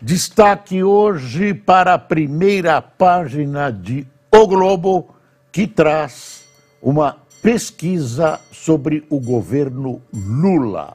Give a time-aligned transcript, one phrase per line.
[0.00, 5.08] Destaque hoje para a primeira página de O Globo,
[5.50, 6.44] que traz
[6.82, 10.94] uma pesquisa sobre o governo Lula.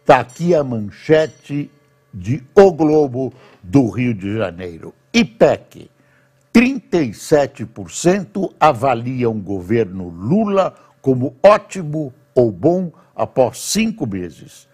[0.00, 1.70] Está aqui a manchete
[2.12, 4.94] de O Globo do Rio de Janeiro.
[5.12, 5.90] IPEC,
[6.54, 14.71] 37% avaliam o governo Lula como ótimo ou bom após cinco meses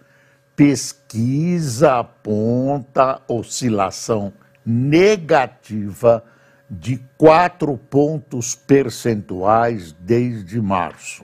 [0.59, 4.33] pesquisa aponta oscilação
[4.65, 6.21] negativa
[6.69, 11.23] de quatro pontos percentuais desde março.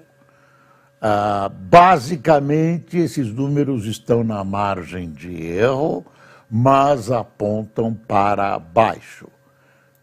[1.02, 6.06] Ah, basicamente, esses números estão na margem de erro,
[6.50, 9.28] mas apontam para baixo.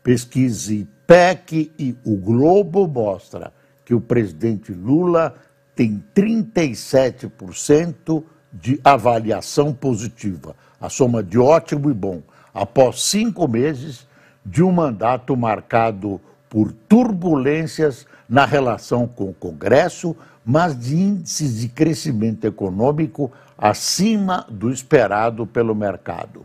[0.02, 3.50] Pesquisa IPEC e o Globo mostra
[3.82, 5.34] que o presidente Lula
[5.74, 12.20] tem 37% de avaliação positiva, a soma de ótimo e bom,
[12.52, 14.06] após cinco meses
[14.44, 20.14] de um mandato marcado por turbulências na relação com o Congresso,
[20.44, 26.44] mas de índices de crescimento econômico acima do esperado pelo mercado.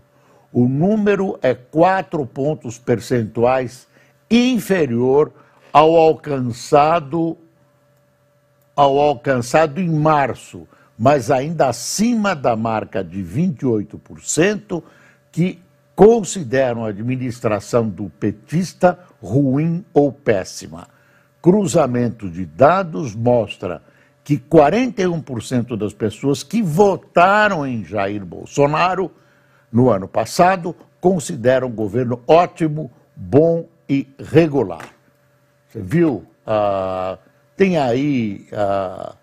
[0.54, 3.88] O número é quatro pontos percentuais
[4.30, 5.32] inferior
[5.74, 7.38] ao alcançado
[8.76, 14.82] ao alcançado em março, mas ainda acima da marca de 28%,
[15.32, 15.60] que
[15.96, 20.88] consideram a administração do petista ruim ou péssima.
[21.42, 23.82] Cruzamento de dados mostra
[24.24, 29.12] que 41% das pessoas que votaram em Jair Bolsonaro
[29.72, 34.90] no ano passado consideram o governo ótimo, bom e regular.
[35.68, 36.26] Você viu?
[36.46, 37.18] Ah,
[37.56, 38.48] tem aí.
[38.52, 39.16] Ah,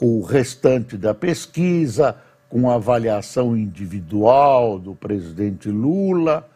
[0.00, 2.16] o restante da pesquisa,
[2.48, 6.48] com avaliação individual do presidente Lula,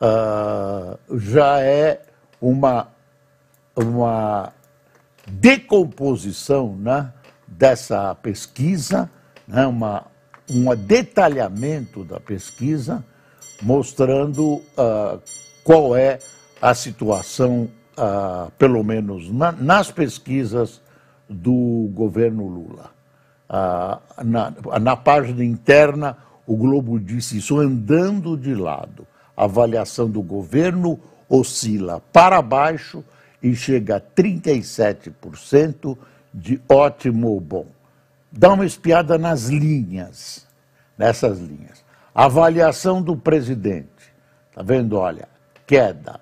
[0.00, 2.00] uh, já é
[2.40, 2.88] uma,
[3.76, 4.52] uma
[5.26, 7.12] decomposição né,
[7.46, 9.10] dessa pesquisa,
[9.46, 10.06] né, uma,
[10.48, 13.04] um detalhamento da pesquisa,
[13.60, 15.20] mostrando uh,
[15.64, 16.20] qual é
[16.62, 17.68] a situação,
[17.98, 20.80] uh, pelo menos na, nas pesquisas
[21.28, 22.90] do governo Lula.
[23.48, 26.16] Ah, na, na página interna,
[26.46, 29.06] o Globo disse isso andando de lado.
[29.36, 33.04] A avaliação do governo oscila para baixo
[33.42, 35.96] e chega a 37%
[36.32, 37.66] de ótimo ou bom.
[38.30, 40.46] Dá uma espiada nas linhas,
[40.96, 41.84] nessas linhas.
[42.14, 43.88] Avaliação do presidente.
[44.54, 44.96] Tá vendo?
[44.96, 45.28] Olha,
[45.66, 46.20] queda.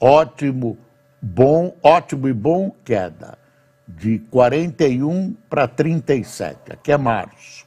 [0.00, 0.76] Ótimo,
[1.22, 3.38] bom, ótimo e bom, queda
[3.86, 7.66] de 41 para 37, aqui é março.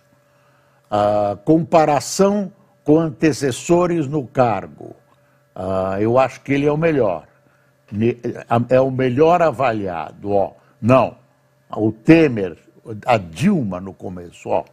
[0.89, 2.51] A comparação
[2.83, 4.95] com antecessores no cargo,
[5.55, 7.27] ah, eu acho que ele é o melhor.
[8.69, 10.31] É o melhor avaliado.
[10.31, 10.53] Ó.
[10.81, 11.15] Não,
[11.75, 12.57] o Temer,
[13.05, 14.63] a Dilma no começo, ó,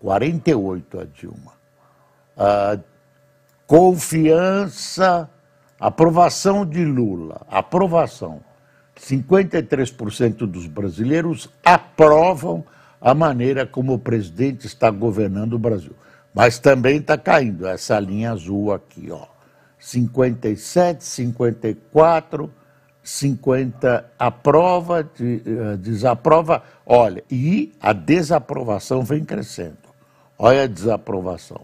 [0.00, 1.52] 48 a Dilma.
[2.36, 2.78] Ah,
[3.66, 5.30] confiança,
[5.78, 8.42] aprovação de Lula, aprovação
[9.02, 12.64] 53% dos brasileiros aprovam
[13.00, 15.94] a maneira como o presidente está governando o Brasil.
[16.32, 19.26] Mas também está caindo essa linha azul aqui, ó.
[19.78, 22.48] 57, 54,
[23.02, 26.62] 50 aprova, eh, desaprova.
[26.86, 29.78] Olha, e a desaprovação vem crescendo.
[30.38, 31.62] Olha a desaprovação,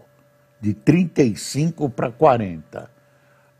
[0.59, 2.89] de 35 para 40.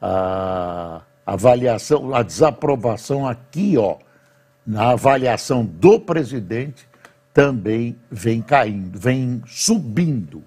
[0.01, 0.88] Ah,
[1.33, 3.97] avaliação, a desaprovação aqui, ó,
[4.65, 6.87] na avaliação do presidente,
[7.33, 10.43] também vem caindo, vem subindo.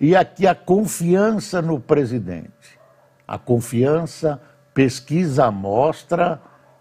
[0.00, 2.78] E aqui a confiança no presidente.
[3.26, 4.40] A confiança,
[4.72, 6.40] pesquisa mostra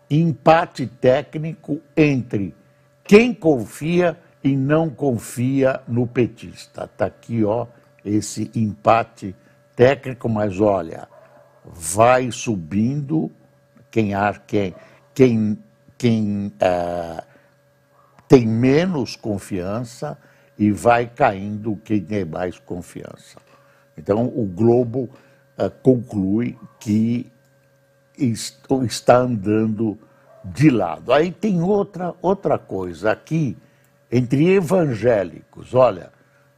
[0.10, 2.56] empate técnico entre
[3.04, 6.86] quem confia e não confia no petista.
[6.86, 7.68] Está aqui, ó,
[8.04, 9.36] esse empate
[9.76, 11.08] técnico, mas olha,
[11.66, 13.32] vai subindo
[13.90, 14.12] quem,
[14.48, 14.76] quem,
[15.14, 15.64] quem,
[15.98, 17.24] quem uh,
[18.28, 20.18] tem menos confiança
[20.58, 23.40] e vai caindo quem tem mais confiança.
[23.98, 25.10] Então, o Globo
[25.58, 27.32] uh, conclui que
[28.18, 29.98] está andando
[30.44, 31.14] de lado.
[31.14, 33.58] Aí tem outra, outra coisa aqui,
[34.12, 36.12] entre evangélicos, olha,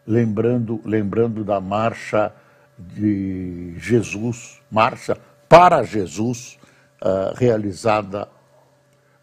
[0.06, 2.34] lembrando, lembrando da marcha
[2.78, 5.18] de Jesus, marcha
[5.48, 6.58] para Jesus,
[7.02, 8.28] uh, realizada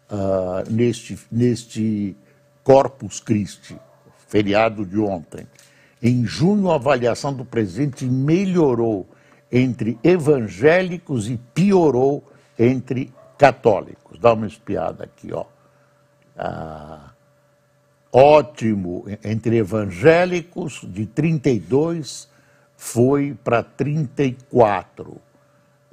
[0.09, 2.15] uh, neste, neste
[2.63, 3.77] Corpus Christi,
[4.27, 5.47] feriado de ontem.
[6.01, 9.07] Em junho, a avaliação do presidente melhorou
[9.51, 12.23] entre evangélicos e piorou
[12.57, 14.19] entre católicos.
[14.19, 15.45] Dá uma espiada aqui, ó.
[16.35, 17.11] Ah,
[18.11, 22.27] ótimo entre evangélicos, de 32
[22.83, 25.15] foi para 34.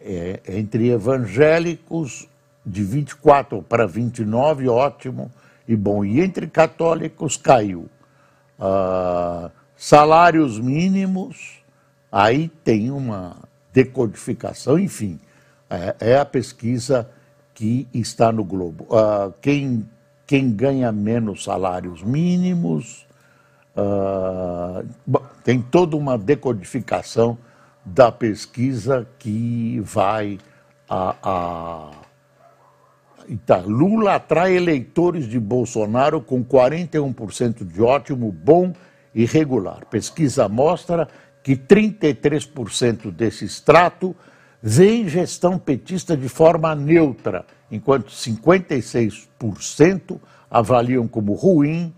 [0.02, 2.28] É, entre evangélicos,
[2.66, 5.30] de 24 para 29, ótimo
[5.68, 6.04] e bom.
[6.04, 7.88] E entre católicos, caiu.
[8.58, 11.62] Ah, salários mínimos,
[12.10, 13.36] aí tem uma
[13.72, 15.20] decodificação, enfim,
[15.70, 17.08] é, é a pesquisa
[17.54, 18.84] que está no Globo.
[18.90, 19.88] Uh, quem,
[20.26, 23.06] quem ganha menos salários mínimos,
[23.80, 24.86] uh,
[25.42, 27.38] tem toda uma decodificação
[27.84, 30.38] da pesquisa que vai
[30.88, 31.90] a, a
[33.28, 38.72] então, Lula atrai eleitores de Bolsonaro com 41% de ótimo, bom
[39.14, 39.86] e regular.
[39.86, 41.06] Pesquisa mostra
[41.40, 44.16] que 33% desse extrato
[44.60, 50.18] vê gestão petista de forma neutra, enquanto 56%
[50.50, 51.94] avaliam como ruim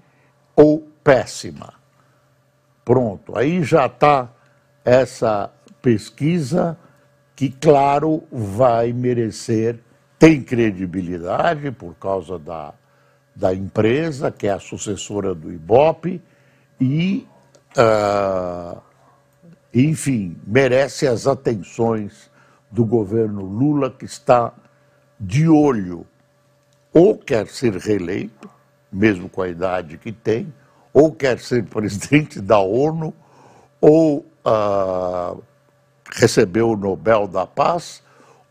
[0.54, 1.74] ou péssima.
[2.84, 4.28] Pronto, aí já está
[4.84, 5.50] essa
[5.80, 6.76] pesquisa
[7.36, 9.78] que, claro, vai merecer,
[10.18, 12.74] tem credibilidade por causa da,
[13.34, 16.22] da empresa, que é a sucessora do Ibope,
[16.80, 17.26] e.
[17.76, 18.80] Uh,
[19.74, 22.30] enfim, merece as atenções
[22.70, 24.52] do governo Lula, que está
[25.18, 26.06] de olho,
[26.92, 28.50] ou quer ser reeleito,
[28.92, 30.52] mesmo com a idade que tem,
[30.92, 33.14] ou quer ser presidente da ONU,
[33.80, 35.42] ou uh,
[36.12, 38.02] recebeu o Nobel da Paz,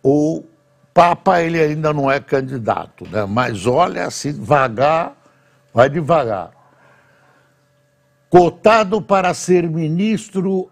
[0.01, 0.45] ou
[0.93, 3.25] Papa ele ainda não é candidato, né?
[3.25, 5.15] mas olha, se devagar,
[5.73, 6.51] vai devagar.
[8.29, 10.69] Cotado para ser ministro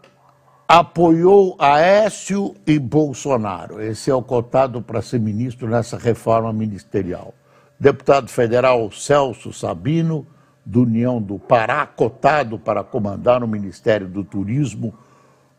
[0.68, 3.82] apoiou Aécio e Bolsonaro.
[3.82, 7.34] Esse é o cotado para ser ministro nessa reforma ministerial.
[7.80, 10.28] Deputado federal Celso Sabino,
[10.70, 14.94] do União do Pará, cotado para comandar o Ministério do Turismo,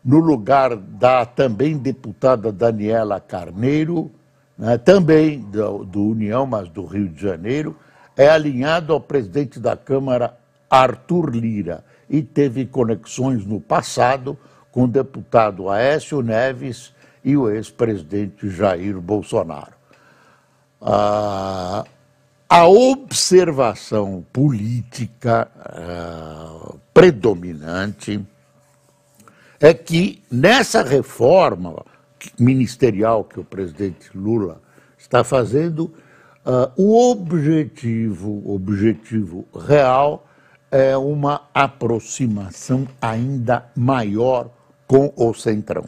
[0.03, 4.09] no lugar da também deputada Daniela Carneiro,
[4.57, 7.75] né, também do, do União, mas do Rio de Janeiro,
[8.15, 10.37] é alinhado ao presidente da Câmara,
[10.69, 14.37] Arthur Lira, e teve conexões no passado
[14.71, 19.73] com o deputado Aécio Neves e o ex-presidente Jair Bolsonaro.
[20.81, 21.83] Ah,
[22.53, 28.21] a observação política ah, predominante
[29.57, 31.85] é que nessa reforma
[32.37, 34.61] ministerial que o presidente Lula
[34.97, 35.93] está fazendo,
[36.45, 40.27] uh, o objetivo, objetivo real
[40.69, 44.49] é uma aproximação ainda maior
[44.85, 45.85] com o Centrão.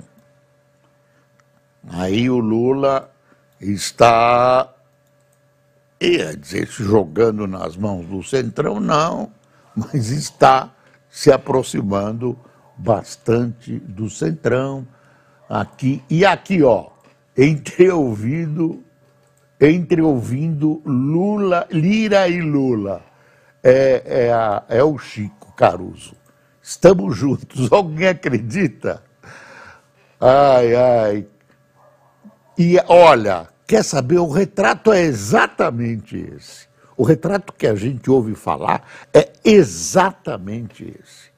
[1.90, 3.12] Aí o Lula
[3.60, 4.73] está,
[6.04, 9.32] ia dizer, jogando nas mãos do Centrão, não,
[9.76, 10.72] mas está
[11.10, 12.38] se aproximando
[12.78, 14.86] bastante do Centrão,
[15.48, 16.88] aqui e aqui, ó,
[17.38, 18.84] entre ouvindo,
[19.60, 23.02] entre ouvindo Lula, Lira e Lula,
[23.64, 26.16] é, é, a, é o Chico Caruso.
[26.62, 27.70] Estamos juntos.
[27.72, 29.04] Alguém acredita?
[30.20, 31.28] Ai, ai.
[32.58, 34.20] E olha, quer saber?
[34.20, 36.68] O retrato é exatamente esse.
[36.96, 41.32] O retrato que a gente ouve falar é exatamente esse.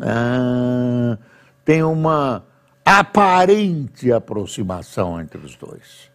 [0.00, 1.18] Ah,
[1.64, 2.44] tem uma
[2.84, 6.10] aparente aproximação entre os dois.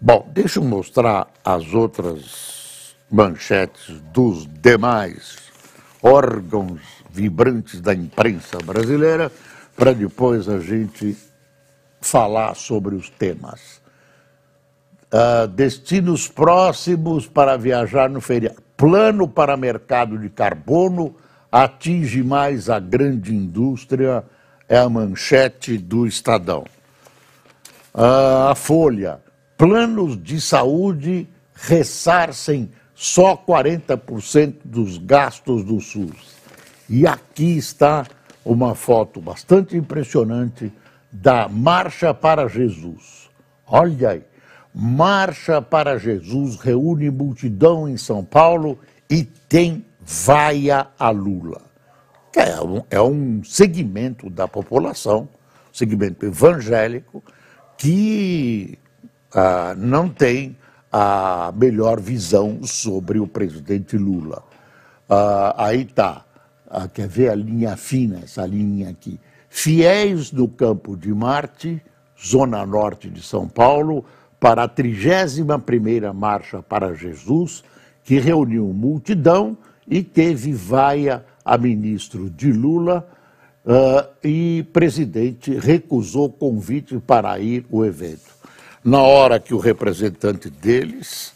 [0.00, 5.36] Bom, deixa eu mostrar as outras manchetes dos demais
[6.02, 9.30] órgãos vibrantes da imprensa brasileira,
[9.76, 11.16] para depois a gente
[12.00, 13.81] falar sobre os temas.
[15.12, 18.62] Uh, destinos próximos para viajar no feriado.
[18.76, 21.14] Plano para mercado de carbono
[21.52, 24.24] atinge mais a grande indústria,
[24.66, 26.64] é a manchete do Estadão.
[27.94, 29.20] Uh, a Folha.
[29.58, 36.34] Planos de saúde ressarcem só 40% dos gastos do SUS.
[36.88, 38.06] E aqui está
[38.44, 40.72] uma foto bastante impressionante
[41.12, 43.30] da Marcha para Jesus.
[43.66, 44.24] Olha aí,
[44.74, 51.60] Marcha para Jesus reúne multidão em São Paulo e tem vaia a Lula.
[52.34, 55.28] É um, é um segmento da população,
[55.70, 57.22] segmento evangélico,
[57.76, 58.78] que
[59.34, 60.56] ah, não tem
[60.90, 64.42] a melhor visão sobre o presidente Lula.
[65.08, 66.24] Ah, aí está,
[66.70, 69.20] ah, quer ver a linha fina, essa linha aqui.
[69.50, 71.82] Fiéis no Campo de Marte,
[72.18, 74.06] zona norte de São Paulo,
[74.42, 77.62] para a 31ª Marcha para Jesus,
[78.02, 79.56] que reuniu multidão
[79.86, 83.06] e teve vaia a ministro de Lula
[83.64, 88.32] uh, e presidente recusou convite para ir ao evento.
[88.84, 91.32] Na hora que o representante deles,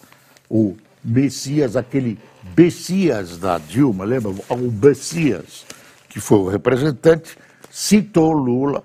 [0.50, 2.18] o Messias, aquele
[2.56, 4.32] Bessias da Dilma, lembra?
[4.50, 5.64] O Bessias,
[6.08, 7.38] que foi o representante,
[7.70, 8.82] citou Lula,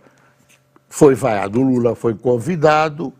[0.87, 1.59] foi vaiado.
[1.59, 3.11] Lula foi convidado,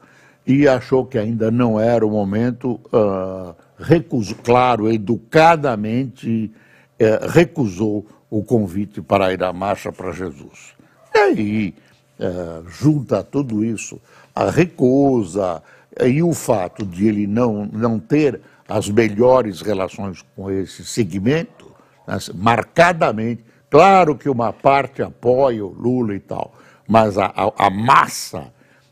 [0.46, 6.52] e achou que ainda não era o momento, uh, recusou, claro, educadamente
[7.00, 10.74] uh, recusou o convite para ir à marcha para Jesus.
[11.14, 11.76] E aí,
[12.20, 14.02] uh, junta tudo isso,
[14.34, 15.62] a recusa
[16.00, 21.70] e o fato de ele não, não ter as melhores relações com esse segmento,
[22.08, 26.54] né, marcadamente, claro que uma parte apoia o Lula e tal,
[26.88, 28.52] mas a, a, a massa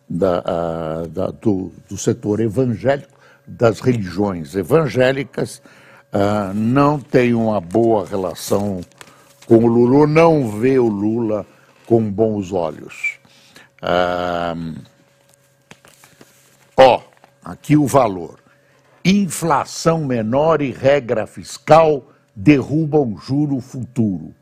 [0.10, 5.62] da, a, da, do, do, setor evangélico, das religiões evangélicas,
[6.12, 8.82] uh, não tem uma boa relação
[9.46, 11.46] com o Lula, não vê o Lula
[11.86, 13.20] com bons olhos.
[13.82, 14.76] Uh,
[16.76, 17.02] ó,
[17.44, 18.40] aqui o valor.
[19.06, 24.34] Inflação menor e regra fiscal derrubam juro futuro.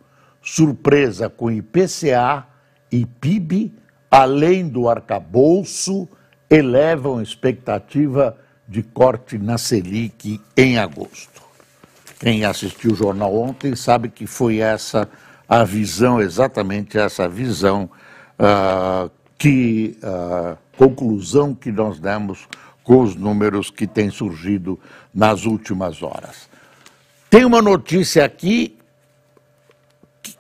[0.42, 2.46] Surpresa com IPCA
[2.92, 3.74] e PIB
[4.10, 6.08] além do arcabouço,
[6.50, 8.38] elevam expectativa
[8.68, 11.42] de corte na Selic em agosto.
[12.20, 15.08] Quem assistiu o jornal ontem sabe que foi essa
[15.48, 17.90] a visão, exatamente essa visão,
[18.38, 22.48] uh, que uh, conclusão que nós demos
[22.84, 24.80] com os números que têm surgido
[25.14, 26.50] nas últimas horas.
[27.30, 28.78] Tem uma notícia aqui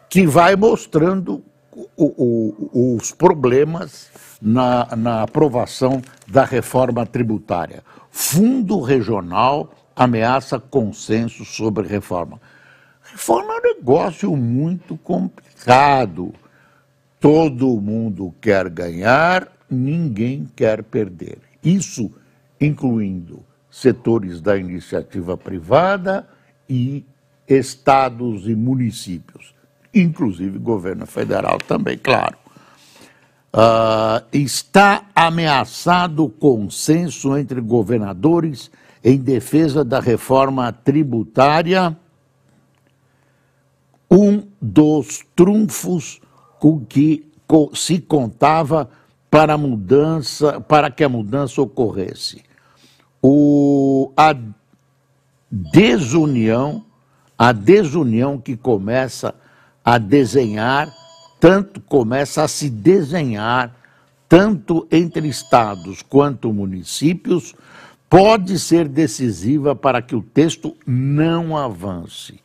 [0.09, 1.43] que vai mostrando
[1.95, 2.05] o,
[2.75, 4.09] o, os problemas
[4.41, 7.83] na, na aprovação da reforma tributária.
[8.09, 12.39] Fundo regional ameaça consenso sobre reforma.
[13.03, 16.33] Reforma é um negócio muito complicado.
[17.19, 21.39] Todo mundo quer ganhar, ninguém quer perder.
[21.63, 22.11] Isso
[22.59, 26.27] incluindo setores da iniciativa privada
[26.69, 27.05] e
[27.47, 29.56] estados e municípios
[30.01, 32.37] inclusive governo federal também, claro.
[33.53, 38.69] Uh, está ameaçado o consenso entre governadores
[39.03, 41.97] em defesa da reforma tributária,
[44.11, 46.19] um dos trunfos
[46.59, 47.25] com que
[47.73, 48.89] se contava
[49.29, 52.43] para a mudança, para que a mudança ocorresse.
[53.21, 54.35] O, a
[55.49, 56.85] desunião,
[57.37, 59.33] a desunião que começa
[59.87, 60.93] a desenhar,
[61.39, 63.73] tanto começa a se desenhar,
[64.27, 67.55] tanto entre estados quanto municípios,
[68.09, 72.41] pode ser decisiva para que o texto não avance.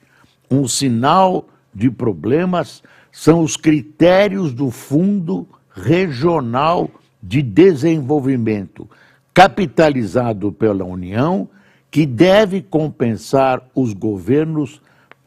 [0.48, 2.80] Um sinal de problemas
[3.10, 5.44] são os critérios do Fundo
[5.74, 6.88] Regional
[7.20, 8.88] de Desenvolvimento,
[9.34, 11.48] capitalizado pela União,
[11.90, 14.80] que deve compensar os governos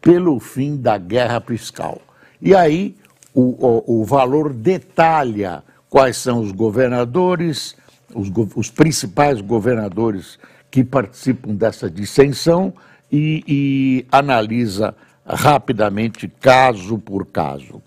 [0.06, 2.00] pelo fim da guerra fiscal.
[2.40, 2.96] E aí
[3.34, 7.76] o, o, o valor detalha quais são os governadores,
[8.14, 10.38] os, os, principais governadores
[10.70, 12.72] que participam dessa dissensão
[13.12, 14.96] e, e analisa
[15.26, 17.82] rapidamente, caso por caso.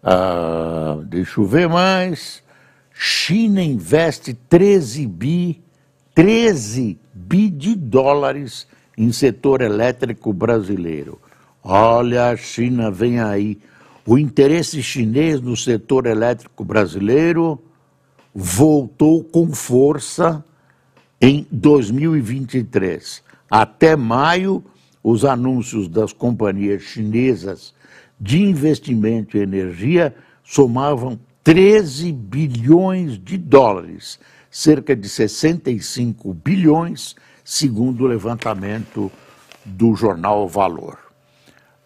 [0.00, 2.40] Ah, deixa eu ver mais.
[2.92, 5.60] China investe 13 bi,
[6.14, 8.64] 13 bi de dólares
[8.96, 11.18] em setor elétrico brasileiro.
[11.62, 13.58] Olha, a China vem aí.
[14.04, 17.62] O interesse chinês no setor elétrico brasileiro
[18.34, 20.44] voltou com força
[21.20, 23.22] em 2023.
[23.48, 24.64] Até maio,
[25.04, 27.72] os anúncios das companhias chinesas
[28.18, 34.18] de investimento em energia somavam 13 bilhões de dólares,
[34.50, 37.14] cerca de 65 bilhões,
[37.44, 39.12] segundo o levantamento
[39.64, 41.11] do jornal Valor.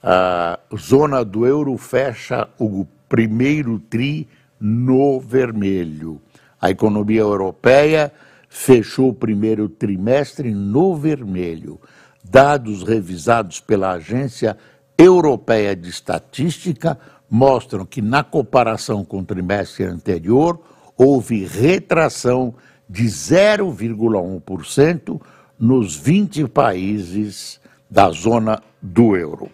[0.08, 4.28] A zona do euro fecha o primeiro TRI
[4.60, 6.22] no vermelho.
[6.60, 8.12] A economia europeia
[8.48, 11.80] fechou o primeiro trimestre no vermelho.
[12.22, 14.56] Dados revisados pela Agência
[14.96, 16.96] Europeia de Estatística
[17.28, 20.60] mostram que, na comparação com o trimestre anterior,
[20.96, 22.54] houve retração
[22.88, 25.20] de 0,1%
[25.58, 27.60] nos 20 países
[27.90, 29.50] da zona do euro.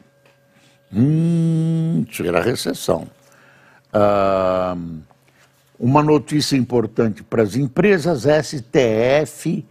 [0.94, 3.08] Hum, isso era recessão.
[3.92, 4.76] Ah,
[5.78, 9.64] uma notícia importante para as empresas: STF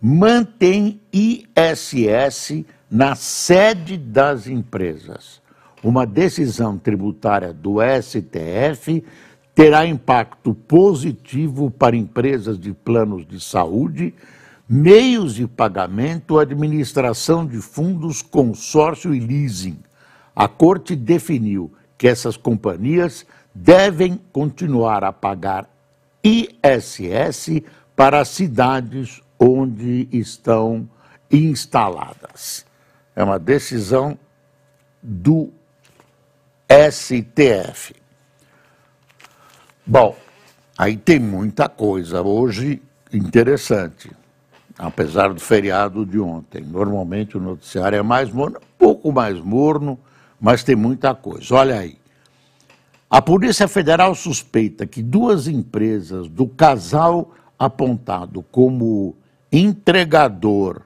[0.00, 5.40] mantém ISS na sede das empresas.
[5.82, 9.02] Uma decisão tributária do STF
[9.54, 14.14] terá impacto positivo para empresas de planos de saúde,
[14.68, 19.78] meios de pagamento, administração de fundos, consórcio e leasing.
[20.34, 25.68] A Corte definiu que essas companhias devem continuar a pagar
[26.24, 27.62] ISS
[27.94, 30.88] para as cidades onde estão
[31.30, 32.64] instaladas.
[33.14, 34.18] É uma decisão
[35.02, 35.50] do
[36.90, 37.94] STF.
[39.84, 40.16] Bom,
[40.78, 42.80] aí tem muita coisa hoje
[43.12, 44.10] interessante,
[44.78, 46.62] apesar do feriado de ontem.
[46.62, 49.98] Normalmente o noticiário é mais morno, um pouco mais morno,
[50.42, 51.54] mas tem muita coisa.
[51.54, 51.96] Olha aí.
[53.08, 59.14] A Polícia Federal suspeita que duas empresas do casal apontado como
[59.52, 60.82] entregador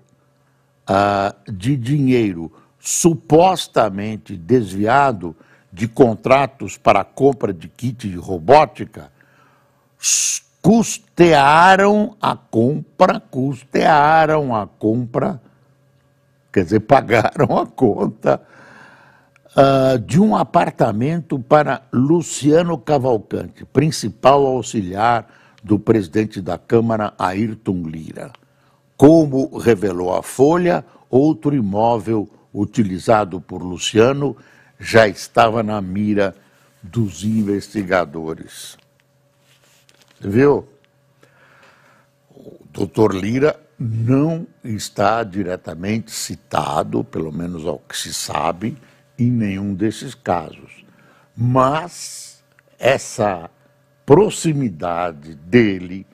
[0.91, 5.35] uh, de dinheiro supostamente desviado
[5.73, 9.11] de contratos para a compra de kit de robótica
[10.61, 15.41] custearam a compra, custearam a compra,
[16.53, 18.43] quer dizer, pagaram a conta
[19.57, 25.27] uh, de um apartamento para Luciano Cavalcante, principal auxiliar
[25.63, 28.33] do presidente da Câmara, Ayrton Lira.
[28.97, 34.37] Como revelou a Folha, outro imóvel utilizado por Luciano
[34.79, 36.35] já estava na mira
[36.83, 38.77] dos investigadores.
[40.21, 40.69] Viu?
[42.31, 48.77] O doutor Lira não está diretamente citado, pelo menos ao que se sabe,
[49.19, 50.85] em nenhum desses casos.
[51.37, 52.45] Mas
[52.79, 53.51] essa
[54.05, 56.07] proximidade dele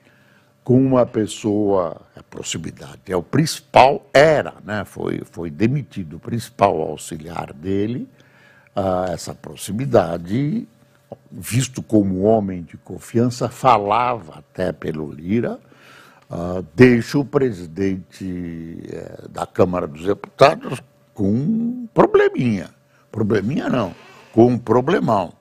[0.63, 4.85] com uma pessoa, a proximidade é o principal, era, né?
[4.85, 8.07] foi, foi demitido o principal auxiliar dele,
[8.75, 10.67] uh, essa proximidade,
[11.29, 15.59] visto como homem de confiança, falava até pelo Lira,
[16.29, 20.81] uh, deixa o presidente uh, da Câmara dos Deputados
[21.13, 22.72] com um probleminha.
[23.13, 23.93] Probleminha não,
[24.33, 25.33] com um problemão.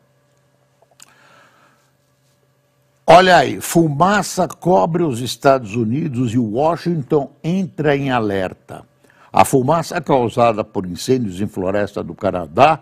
[3.06, 8.85] Olha aí, fumaça cobre os Estados Unidos e Washington entra em alerta.
[9.32, 12.80] A fumaça causada por incêndios em floresta do Canadá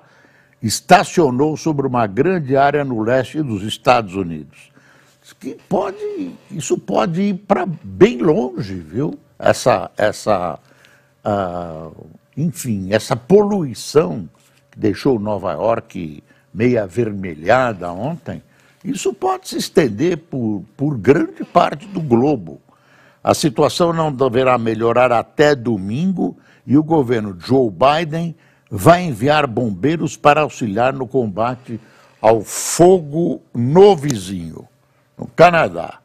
[0.60, 4.72] estacionou sobre uma grande área no leste dos Estados Unidos.
[5.38, 9.16] Que pode, isso pode ir para bem longe, viu?
[9.38, 10.58] Essa, essa,
[11.24, 14.28] uh, enfim, essa poluição
[14.80, 18.42] deixou Nova York meio avermelhada ontem,
[18.82, 22.60] isso pode se estender por, por grande parte do globo.
[23.22, 28.34] A situação não deverá melhorar até domingo e o governo Joe Biden
[28.70, 31.78] vai enviar bombeiros para auxiliar no combate
[32.20, 34.66] ao fogo no vizinho,
[35.16, 35.98] no Canadá.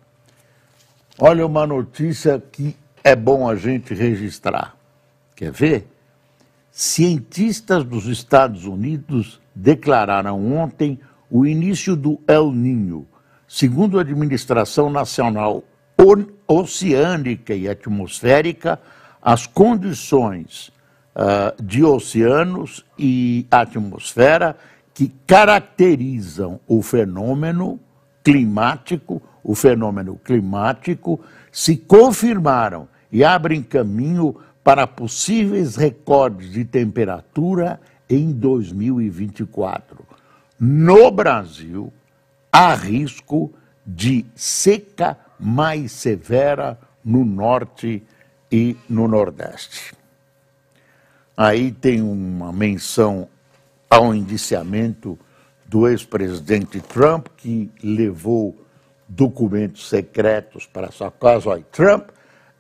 [1.17, 4.75] Olha uma notícia que é bom a gente registrar.
[5.33, 5.94] Quer ver?
[6.77, 10.99] Cientistas dos Estados Unidos declararam ontem
[11.31, 13.07] o início do El Ninho,
[13.47, 15.63] segundo a Administração Nacional
[16.45, 18.77] Oceânica e Atmosférica,
[19.21, 20.67] as condições
[21.15, 24.57] uh, de oceanos e atmosfera
[24.93, 27.79] que caracterizam o fenômeno
[28.21, 31.21] climático, o fenômeno climático,
[31.53, 34.35] se confirmaram e abrem caminho
[34.65, 40.06] para possíveis recordes de temperatura em 2024
[40.60, 41.91] no Brasil
[42.51, 43.54] há risco
[43.86, 48.01] de seca mais severa no norte
[48.51, 49.93] e no nordeste.
[51.36, 53.28] Aí tem uma menção
[53.89, 55.19] ao indiciamento
[55.65, 58.56] do ex-presidente Trump, que levou
[59.08, 61.49] documentos secretos para sua casa.
[61.49, 62.10] Olha, Trump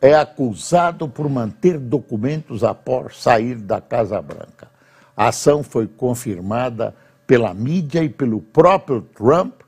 [0.05, 4.69] é acusado por manter documentos após sair da Casa Branca.
[5.17, 6.93] A ação foi confirmada
[7.25, 9.61] pela mídia e pelo próprio Trump,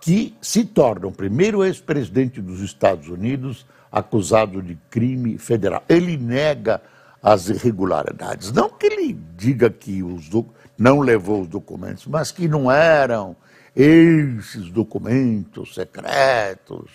[0.00, 5.84] que se torna o primeiro ex-presidente dos Estados Unidos acusado de crime federal.
[5.88, 6.82] Ele nega
[7.22, 8.50] as irregularidades.
[8.50, 10.28] Não que ele diga que os
[10.76, 13.36] não levou os documentos, mas que não eram
[13.76, 16.90] esses documentos secretos.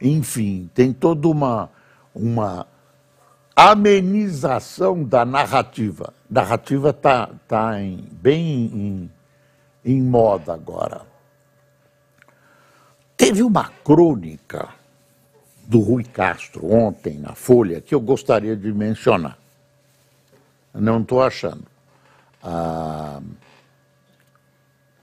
[0.00, 1.70] Enfim, tem toda uma,
[2.14, 2.66] uma
[3.54, 6.12] amenização da narrativa.
[6.28, 7.72] Narrativa está tá
[8.12, 9.10] bem em,
[9.84, 11.02] em moda agora.
[13.16, 14.68] Teve uma crônica
[15.66, 19.38] do Rui Castro ontem na Folha que eu gostaria de mencionar.
[20.72, 21.64] Não estou achando.
[22.42, 23.20] Ah,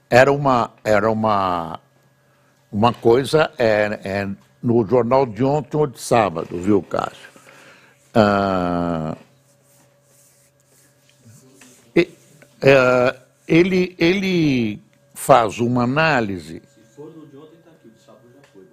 [0.09, 1.79] era uma, era uma,
[2.71, 4.29] uma coisa é, é,
[4.61, 7.29] no jornal de ontem ou de sábado, viu, Cássio?
[8.13, 9.15] Ah,
[12.61, 13.15] é,
[13.47, 14.81] ele, ele
[15.13, 16.61] faz uma análise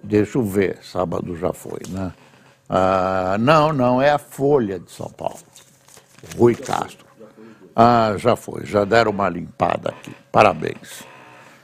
[0.05, 2.13] Deixa eu ver, sábado já foi, né?
[2.69, 5.39] Ah, não, não, é a Folha de São Paulo.
[6.37, 7.05] Rui Castro.
[7.75, 10.15] Ah, já foi, já deram uma limpada aqui.
[10.31, 11.03] Parabéns.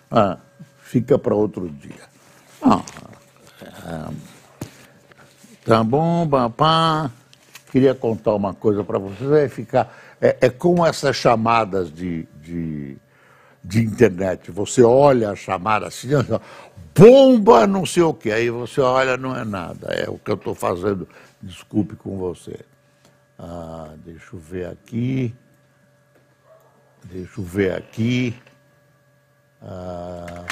[0.10, 0.38] Ah,
[0.80, 2.10] fica para outro dia.
[2.64, 2.82] Ah,
[5.66, 7.12] tá bom, papá.
[7.72, 9.30] Queria contar uma coisa para vocês.
[9.30, 9.96] Vai ficar.
[10.20, 12.98] É, é como essas chamadas de, de,
[13.64, 14.52] de internet.
[14.52, 16.10] Você olha a chamada assim,
[16.96, 18.32] bomba não sei o que.
[18.32, 19.88] Aí você olha, não é nada.
[19.94, 21.08] É o que eu estou fazendo.
[21.42, 22.60] Desculpe com você.
[23.38, 25.34] Ah, deixa eu ver aqui.
[27.06, 28.36] Deixa eu ver aqui.
[29.62, 30.46] Ah,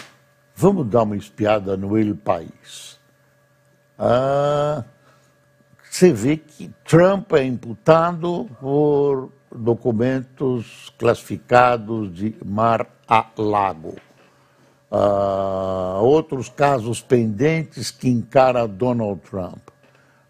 [0.56, 2.99] vamos dar uma espiada no El País.
[4.00, 4.86] Ah,
[5.90, 13.96] você vê que Trump é imputado por documentos classificados de Mar-a-Lago.
[14.90, 19.70] Uh, outros casos pendentes que encara Donald Trump.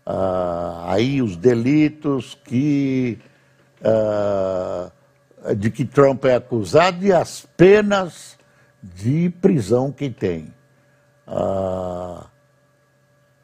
[0.05, 3.19] Uh, aí os delitos que,
[3.81, 8.37] uh, de que Trump é acusado e as penas
[8.81, 10.53] de prisão que tem.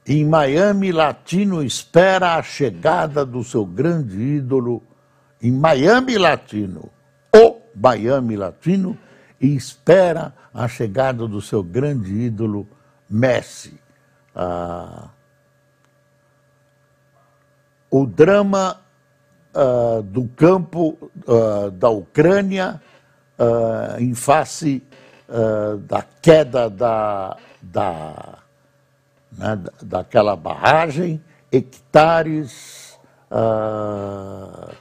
[0.08, 4.84] Em Miami, Latino espera a chegada do seu grande ídolo.
[5.42, 6.90] Em Miami Latino,
[7.36, 8.98] o Miami Latino
[9.42, 12.68] e espera a chegada do seu grande ídolo,
[13.10, 13.80] Messi.
[14.36, 15.10] Ah,
[17.90, 18.80] o drama
[19.54, 22.82] ah, do campo ah, da Ucrânia
[23.40, 24.84] ah, em face
[25.28, 28.40] ah, da queda da, da,
[29.38, 31.22] né, daquela barragem,
[31.52, 32.86] hectares
[33.30, 34.72] ah,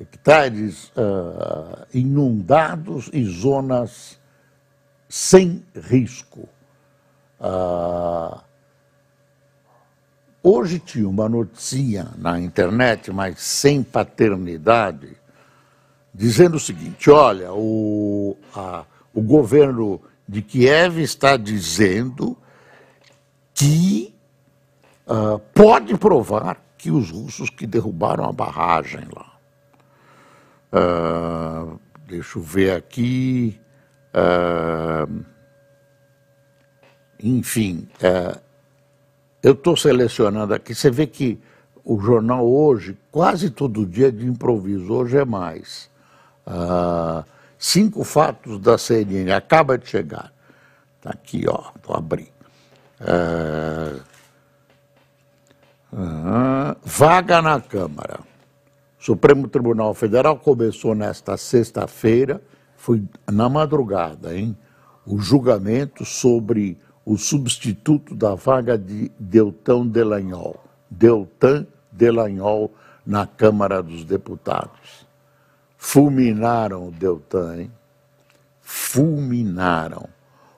[0.00, 4.18] hectares uh, inundados e zonas
[5.08, 6.48] sem risco.
[7.40, 8.40] Uh,
[10.42, 15.16] hoje tinha uma notícia na internet, mas sem paternidade,
[16.12, 22.36] dizendo o seguinte: olha, o, a, o governo de Kiev está dizendo
[23.54, 24.14] que
[25.06, 29.34] uh, pode provar que os russos que derrubaram a barragem lá
[30.74, 33.60] Uh, deixa eu ver aqui.
[34.12, 35.24] Uh,
[37.22, 38.40] enfim, uh,
[39.40, 40.74] eu estou selecionando aqui.
[40.74, 41.40] Você vê que
[41.84, 45.88] o jornal hoje, quase todo dia de improviso, hoje é mais.
[47.56, 50.32] cinco fatos da CNN, acaba de chegar.
[50.96, 52.33] Está aqui, ó, vou abrir.
[56.84, 58.20] Vaga na Câmara.
[58.98, 62.40] Supremo Tribunal Federal começou nesta sexta-feira,
[62.76, 64.56] foi na madrugada, hein?
[65.06, 70.58] O julgamento sobre o substituto da vaga de Deltan Delagnol.
[70.88, 72.72] Deltan Delagnol
[73.06, 75.06] na Câmara dos Deputados.
[75.76, 77.72] Fulminaram o Deltan, hein?
[78.62, 80.08] Fulminaram.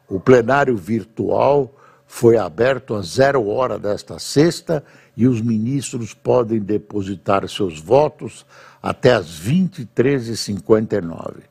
[0.09, 1.69] O plenário virtual
[2.17, 4.83] foi aberto às zero hora desta sexta
[5.15, 8.47] e os ministros podem depositar seus votos
[8.83, 11.43] até às 23h59.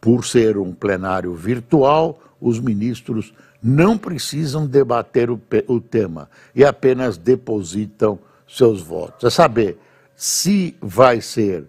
[0.00, 7.16] Por ser um plenário virtual, os ministros não precisam debater o, o tema e apenas
[7.16, 9.22] depositam seus votos.
[9.22, 9.78] É saber
[10.16, 11.64] se vai ser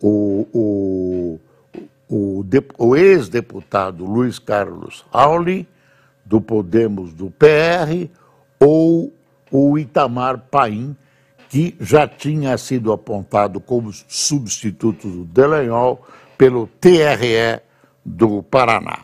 [0.00, 1.40] o, o,
[2.08, 2.44] o,
[2.78, 5.66] o ex-deputado Luiz Carlos Auli,
[6.30, 8.08] do Podemos do PR,
[8.60, 9.12] ou
[9.50, 10.96] o Itamar Paim,
[11.48, 16.06] que já tinha sido apontado como substituto do Delanhol
[16.38, 17.60] pelo TRE
[18.06, 19.00] do Paraná.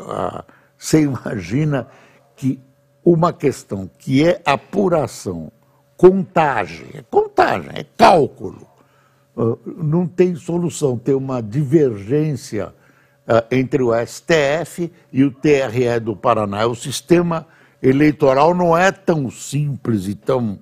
[0.00, 0.44] Ah,
[0.78, 1.88] você imagina
[2.36, 2.60] que
[3.04, 5.50] uma questão que é apuração,
[5.96, 8.64] contagem, é contagem, é cálculo,
[9.36, 12.72] uh, não tem solução, tem uma divergência
[13.50, 16.66] entre o STF e o TRE do Paraná.
[16.66, 17.46] O sistema
[17.82, 20.58] eleitoral não é tão simples e tão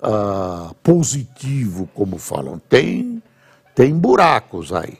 [0.00, 2.58] uh, positivo como falam.
[2.68, 3.22] Tem,
[3.74, 4.98] tem buracos aí.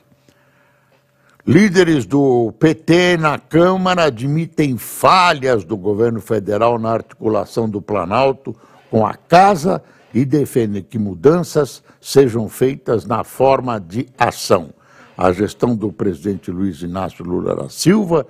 [1.47, 8.57] Líderes do PT na Câmara admitem falhas do governo federal na articulação do Planalto
[8.91, 9.83] com a Casa
[10.15, 14.71] e defendem que mudanças sejam feitas na forma de ação.
[15.17, 18.27] A gestão do presidente Luiz Inácio Lula da Silva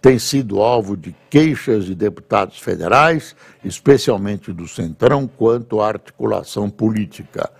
[0.00, 7.50] tem sido alvo de queixas de deputados federais, especialmente do Centrão, quanto à articulação política.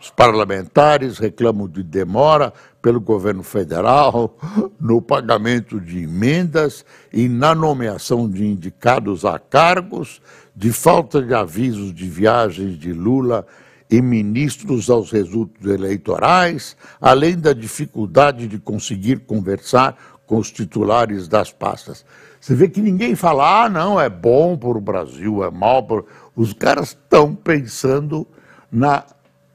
[0.00, 4.36] Os parlamentares reclamam de demora pelo governo federal
[4.80, 10.22] no pagamento de emendas e na nomeação de indicados a cargos,
[10.54, 13.44] de falta de avisos de viagens de Lula
[13.90, 19.96] e ministros aos resultados eleitorais, além da dificuldade de conseguir conversar
[20.26, 22.04] com os titulares das pastas.
[22.38, 26.02] Você vê que ninguém fala, ah, não, é bom para o Brasil, é mal para.
[26.36, 28.26] Os caras estão pensando
[28.70, 29.04] na,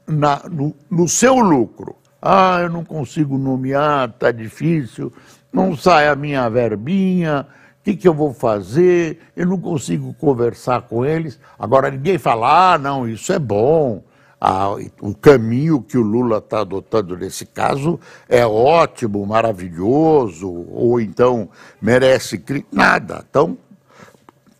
[0.06, 1.96] na, no, no seu lucro.
[2.20, 5.12] Ah, eu não consigo nomear, está difícil,
[5.52, 7.46] não sai a minha verbinha,
[7.80, 9.20] o que, que, eu vou fazer?
[9.36, 11.38] Eu não consigo conversar com eles.
[11.58, 14.02] Agora ninguém fala, ah, não, isso é bom
[15.00, 21.48] o caminho que o Lula está adotando nesse caso é ótimo, maravilhoso, ou então
[21.80, 23.20] merece nada.
[23.20, 23.56] Estão,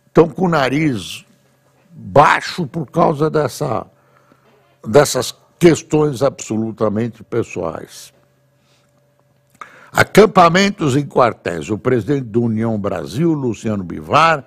[0.06, 1.24] estão com o nariz
[1.90, 3.86] baixo por causa dessa,
[4.86, 8.12] dessas questões absolutamente pessoais.
[9.92, 11.70] Acampamentos em quartéis.
[11.70, 14.44] O presidente da União Brasil, Luciano Bivar,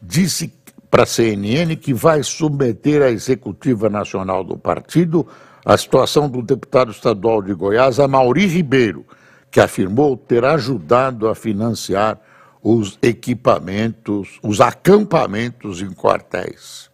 [0.00, 0.48] disse
[0.90, 5.26] para a CNN que vai submeter à executiva nacional do partido
[5.64, 9.04] a situação do deputado estadual de Goiás, Amauri Ribeiro,
[9.50, 12.18] que afirmou ter ajudado a financiar
[12.62, 16.90] os equipamentos, os acampamentos em quartéis.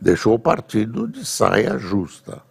[0.00, 2.42] Deixou o partido de saia justa.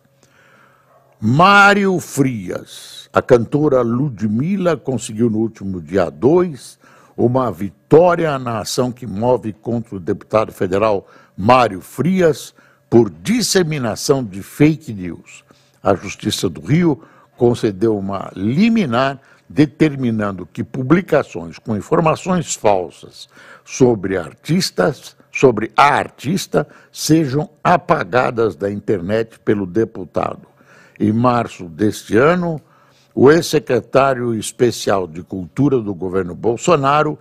[1.19, 6.79] Mário Frias, a cantora Ludmilla conseguiu no último dia 2
[7.15, 12.53] uma vitória na ação que move contra o deputado federal Mário Frias
[12.89, 15.43] por disseminação de fake news.
[15.81, 17.01] A Justiça do Rio
[17.37, 23.27] concedeu uma liminar determinando que publicações com informações falsas
[23.65, 30.47] sobre artistas, sobre a artista, sejam apagadas da internet pelo deputado.
[30.99, 32.61] Em março deste ano,
[33.13, 37.17] o ex-secretário especial de Cultura do governo Bolsonaro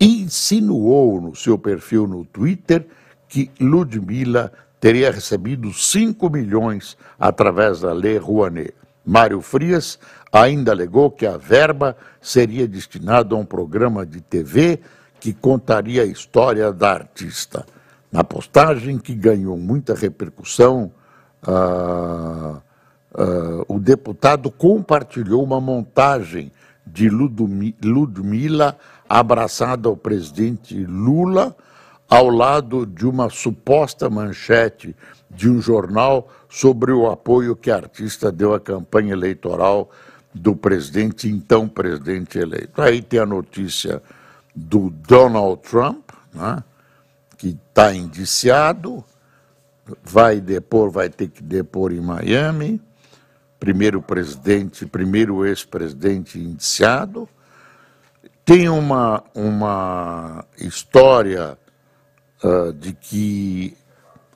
[0.00, 2.86] insinuou no seu perfil no Twitter
[3.28, 8.74] que Ludmilla teria recebido 5 milhões através da Lei Rouanet.
[9.04, 9.98] Mário Frias
[10.32, 14.80] ainda alegou que a verba seria destinada a um programa de TV
[15.18, 17.66] que contaria a história da artista.
[18.10, 20.90] Na postagem, que ganhou muita repercussão,
[21.46, 22.60] uh,
[23.12, 26.52] Uh, o deputado compartilhou uma montagem
[26.86, 31.56] de Ludmilla abraçada ao presidente Lula,
[32.08, 34.94] ao lado de uma suposta manchete
[35.28, 39.90] de um jornal sobre o apoio que a artista deu à campanha eleitoral
[40.32, 42.80] do presidente, então presidente eleito.
[42.80, 44.00] Aí tem a notícia
[44.54, 46.62] do Donald Trump, né,
[47.36, 49.04] que está indiciado,
[50.02, 52.80] vai depor, vai ter que depor em Miami
[53.60, 57.28] primeiro presidente, primeiro ex-presidente indiciado.
[58.42, 61.58] Tem uma, uma história
[62.42, 63.76] uh, de que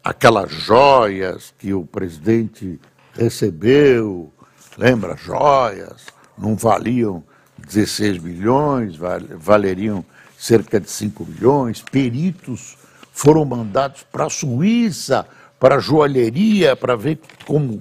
[0.04, 2.78] aquelas joias que o presidente
[3.14, 4.30] recebeu,
[4.76, 6.06] lembra, joias,
[6.36, 7.24] não valiam
[7.66, 8.96] 16 milhões,
[9.38, 10.04] valeriam
[10.38, 11.82] cerca de 5 milhões.
[11.82, 12.76] Peritos
[13.10, 15.26] foram mandados para a Suíça,
[15.58, 17.80] para a joalheria, para ver como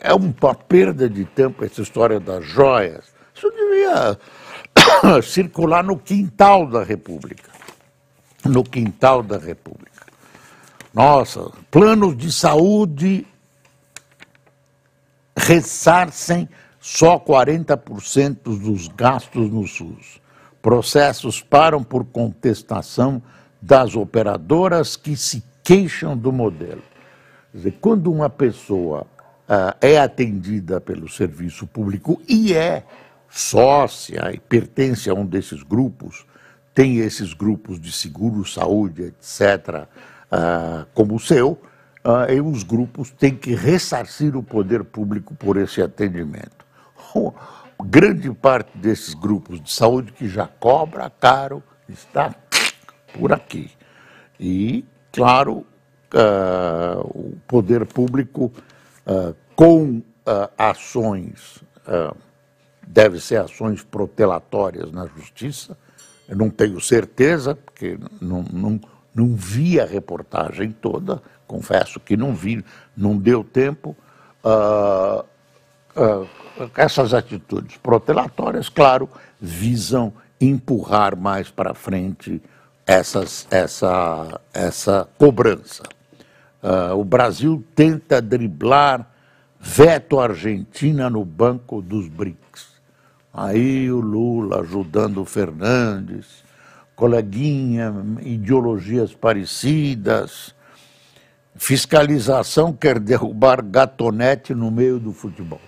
[0.00, 3.04] é uma perda de tempo essa história das joias.
[3.34, 4.18] Isso devia
[5.22, 7.50] circular no quintal da República.
[8.44, 10.06] No quintal da República.
[10.94, 13.26] Nossa, planos de saúde
[15.36, 16.48] ressarcem
[16.80, 20.20] só 40% dos gastos no SUS.
[20.60, 23.22] Processos param por contestação
[23.60, 26.82] das operadoras que se queixam do modelo.
[27.52, 29.06] Quer dizer, quando uma pessoa
[29.48, 32.84] uh, é atendida pelo serviço público e é
[33.28, 36.26] sócia e pertence a um desses grupos,
[36.74, 39.86] tem esses grupos de seguro, saúde, etc.,
[40.30, 41.60] uh, como o seu,
[42.04, 46.66] uh, e os grupos têm que ressarcir o poder público por esse atendimento.
[47.84, 52.34] Grande parte desses grupos de saúde que já cobra caro está
[53.16, 53.70] por aqui.
[54.38, 55.64] E, claro,
[56.14, 58.52] uh, o poder público,
[59.08, 60.02] uh, com uh,
[60.56, 61.64] ações,
[62.86, 65.76] deve ser ações protelatórias na justiça,
[66.28, 68.80] eu não tenho certeza, porque não, não,
[69.14, 72.62] não vi a reportagem toda, confesso que não vi,
[72.94, 73.96] não deu tempo.
[76.76, 79.08] essas atitudes protelatórias, claro,
[79.40, 82.42] visam empurrar mais para frente
[82.86, 85.82] essas, essa, essa cobrança.
[86.62, 89.08] Uh, o Brasil tenta driblar
[89.60, 92.78] veto Argentina no Banco dos BRICS.
[93.32, 96.42] Aí o Lula ajudando o Fernandes,
[96.96, 100.54] coleguinha, ideologias parecidas.
[101.54, 105.60] Fiscalização quer derrubar gatonete no meio do futebol.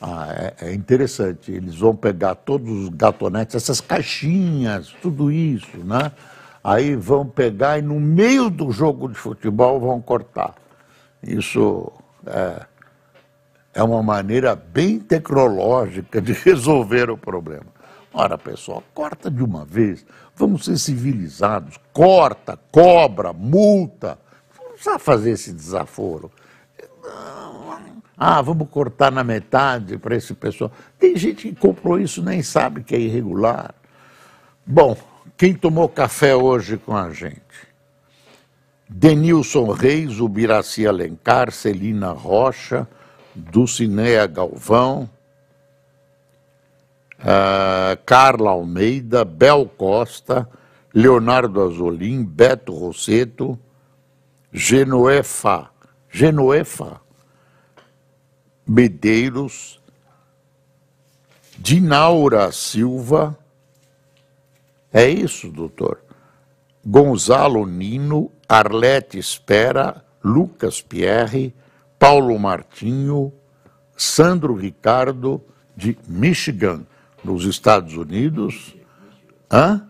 [0.00, 1.50] Ah, é, é, interessante.
[1.52, 6.12] Eles vão pegar todos os gatonetes, essas caixinhas, tudo isso, né?
[6.66, 10.52] Aí vão pegar e no meio do jogo de futebol vão cortar.
[11.22, 11.92] Isso
[12.26, 12.66] é,
[13.72, 17.66] é uma maneira bem tecnológica de resolver o problema.
[18.12, 20.04] Ora, pessoal, corta de uma vez.
[20.34, 21.78] Vamos ser civilizados.
[21.92, 24.18] Corta, cobra, multa.
[24.60, 26.32] Não precisa fazer esse desaforo.
[28.18, 30.72] Ah, vamos cortar na metade para esse pessoal.
[30.98, 33.72] Tem gente que comprou isso nem sabe que é irregular.
[34.66, 34.96] Bom,
[35.36, 37.40] quem tomou café hoje com a gente?
[38.88, 42.88] Denilson Reis, Ubiraci Alencar, Celina Rocha,
[43.34, 45.10] Dulcinea Galvão,
[47.18, 50.48] uh, Carla Almeida, Bel Costa,
[50.94, 53.58] Leonardo Azolim, Beto Rosseto,
[54.52, 55.68] Genoefa,
[56.08, 57.00] Genoefa
[58.66, 59.80] Medeiros,
[61.56, 63.38] Dinaura Silva,
[64.92, 66.00] é isso, doutor.
[66.84, 71.54] Gonzalo Nino, Arlete Espera, Lucas Pierre,
[71.98, 73.32] Paulo Martinho,
[73.96, 75.42] Sandro Ricardo,
[75.76, 76.86] de Michigan,
[77.24, 78.74] nos Estados Unidos.
[79.50, 79.86] Hã?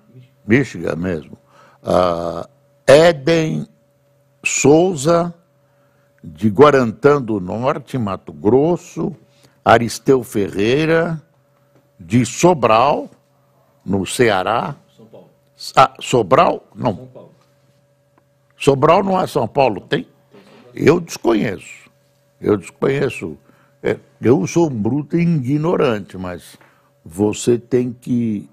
[0.46, 1.38] Michigan mesmo.
[1.82, 2.48] Uh,
[2.86, 3.66] Eden
[4.44, 5.34] Souza,
[6.22, 9.14] de Guarantã do Norte, Mato Grosso.
[9.64, 11.20] Aristeu Ferreira,
[11.98, 13.10] de Sobral,
[13.84, 14.76] no Ceará.
[15.74, 16.66] Ah, Sobral?
[16.74, 17.08] Não.
[18.56, 20.06] Sobral não é São Paulo, tem?
[20.74, 21.90] Eu desconheço.
[22.40, 23.36] Eu desconheço.
[23.82, 26.56] É, eu sou um bruto e ignorante, mas
[27.04, 28.48] você tem que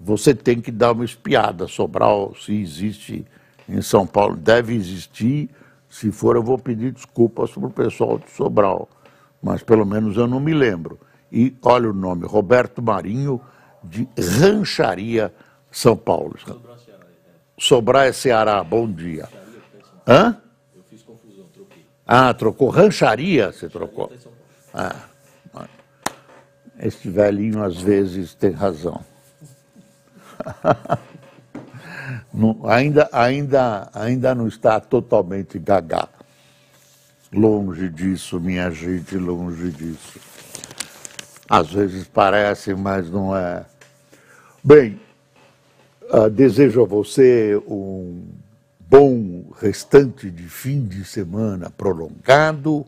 [0.00, 1.66] você tem que dar uma espiada.
[1.66, 3.26] Sobral, se existe
[3.68, 5.50] em São Paulo, deve existir.
[5.88, 8.88] Se for, eu vou pedir desculpas para o pessoal de Sobral,
[9.42, 10.98] mas pelo menos eu não me lembro.
[11.32, 13.40] E olha o nome, Roberto Marinho,
[13.82, 15.32] de Rancharia
[15.70, 16.36] são Paulo.
[17.58, 19.28] Sobrar é Ceará, bom dia.
[20.06, 20.36] Hã?
[20.74, 21.84] Eu fiz confusão, troquei.
[22.06, 22.68] Ah, trocou.
[22.70, 24.12] Rancharia você trocou?
[24.72, 24.94] Ah,
[26.78, 29.04] este velhinho às vezes tem razão.
[32.32, 36.08] não, ainda, ainda, ainda não está totalmente gagá.
[37.32, 40.20] Longe disso, minha gente, longe disso.
[41.48, 43.66] Às vezes parece, mas não é.
[44.62, 45.00] Bem,
[46.10, 48.24] Uh, desejo a você um
[48.80, 52.86] bom restante de fim de semana prolongado.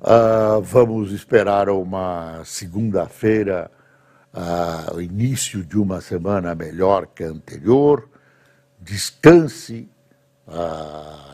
[0.00, 3.70] Uh, vamos esperar uma segunda-feira,
[4.34, 8.08] uh, o início de uma semana melhor que a anterior.
[8.80, 9.88] Descanse,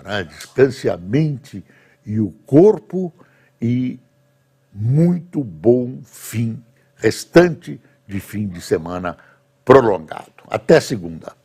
[0.04, 1.64] né, descanse a mente
[2.04, 3.10] e o corpo
[3.58, 3.98] e
[4.70, 6.62] muito bom fim,
[6.96, 9.16] restante de fim de semana
[9.64, 10.33] prolongado.
[10.48, 11.43] Até segunda.